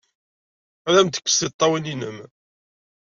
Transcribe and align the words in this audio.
Ad 0.87 0.95
am-d-tekkes 0.95 1.37
tiṭṭawin-nnem! 1.39 2.17